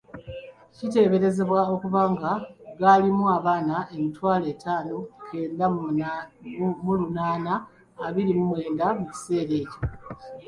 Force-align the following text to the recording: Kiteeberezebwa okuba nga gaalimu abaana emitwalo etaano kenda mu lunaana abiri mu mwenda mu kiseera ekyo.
Kiteeberezebwa 0.75 1.59
okuba 1.73 2.01
nga 2.13 2.31
gaalimu 2.79 3.25
abaana 3.37 3.75
emitwalo 3.95 4.45
etaano 4.53 4.97
kenda 5.27 5.65
mu 6.85 6.89
lunaana 6.99 7.53
abiri 8.05 8.31
mu 8.37 8.45
mwenda 8.49 8.85
mu 8.97 9.03
kiseera 9.11 9.53
ekyo. 9.61 9.79